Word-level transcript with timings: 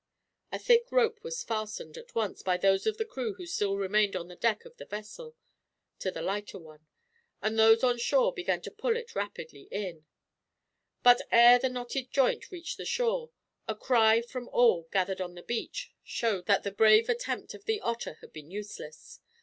A 0.51 0.57
thick 0.57 0.91
rope 0.91 1.23
was 1.23 1.43
fastened, 1.43 1.95
at 1.95 2.15
once, 2.15 2.41
by 2.41 2.57
those 2.57 2.87
of 2.87 2.97
the 2.97 3.05
crew 3.05 3.35
who 3.35 3.45
still 3.45 3.77
remained 3.77 4.15
on 4.15 4.29
the 4.29 4.35
deck 4.35 4.65
of 4.65 4.75
the 4.77 4.85
vessel, 4.85 5.35
to 5.99 6.09
the 6.09 6.23
lighter 6.23 6.57
one; 6.57 6.87
and 7.39 7.59
those 7.59 7.83
on 7.83 7.99
shore 7.99 8.33
began 8.33 8.61
to 8.63 8.71
pull 8.71 8.97
it 8.97 9.13
rapidly 9.15 9.67
in; 9.69 10.07
but, 11.03 11.21
ere 11.31 11.59
the 11.59 11.69
knotted 11.69 12.09
joint 12.09 12.49
reached 12.49 12.77
the 12.77 12.83
shore, 12.85 13.29
a 13.67 13.75
cry 13.75 14.23
from 14.23 14.49
all 14.49 14.87
gathered 14.91 15.21
on 15.21 15.35
the 15.35 15.43
beach 15.43 15.91
showed 16.03 16.47
that 16.47 16.63
the 16.63 16.71
brave 16.71 17.07
attempt 17.07 17.53
of 17.53 17.65
the 17.65 17.79
Otter 17.79 18.15
had 18.21 18.33
been 18.33 18.49
useless. 18.49 19.19